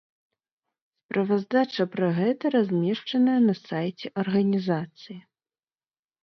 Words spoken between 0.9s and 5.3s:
Справаздача пра гэта размешчаная на сайце арганізацыі.